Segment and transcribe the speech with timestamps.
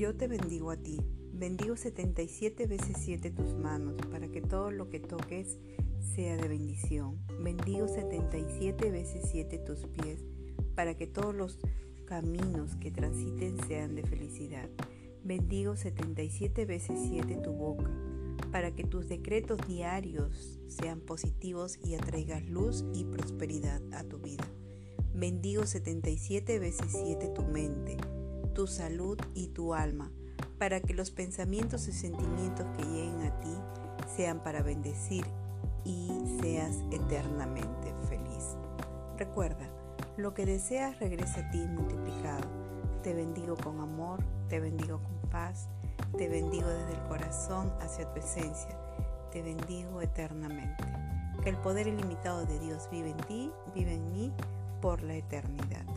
[0.00, 0.98] Yo te bendigo a ti.
[1.30, 5.58] Bendigo 77 veces 7 tus manos para que todo lo que toques
[6.14, 7.18] sea de bendición.
[7.38, 10.24] Bendigo 77 veces 7 tus pies
[10.74, 11.58] para que todos los
[12.06, 14.70] caminos que transiten sean de felicidad.
[15.22, 17.90] Bendigo 77 veces 7 tu boca
[18.50, 24.50] para que tus decretos diarios sean positivos y atraigas luz y prosperidad a tu vida.
[25.12, 27.98] Bendigo 77 veces 7 tu mente,
[28.60, 30.12] tu salud y tu alma,
[30.58, 33.56] para que los pensamientos y sentimientos que lleguen a ti
[34.14, 35.24] sean para bendecir
[35.82, 36.10] y
[36.42, 38.58] seas eternamente feliz.
[39.16, 39.66] Recuerda,
[40.18, 42.46] lo que deseas regresa a ti multiplicado.
[43.02, 45.70] Te bendigo con amor, te bendigo con paz,
[46.18, 48.78] te bendigo desde el corazón hacia tu esencia.
[49.32, 50.84] Te bendigo eternamente.
[51.42, 54.30] Que el poder ilimitado de Dios vive en ti, vive en mí
[54.82, 55.89] por la eternidad.